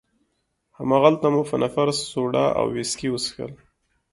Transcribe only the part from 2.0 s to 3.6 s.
سوډا او ویسکي وڅښل.